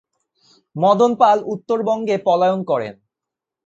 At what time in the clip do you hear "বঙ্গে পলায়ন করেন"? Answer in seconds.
1.83-2.93